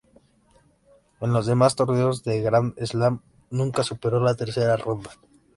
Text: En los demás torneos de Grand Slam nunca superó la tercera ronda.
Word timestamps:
En 1.19 1.31
los 1.31 1.45
demás 1.45 1.75
torneos 1.75 2.23
de 2.23 2.41
Grand 2.41 2.73
Slam 2.83 3.21
nunca 3.51 3.83
superó 3.83 4.19
la 4.19 4.33
tercera 4.33 4.75
ronda. 4.75 5.11